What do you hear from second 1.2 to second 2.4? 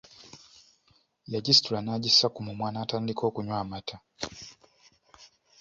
Yagisitula n'agissa ku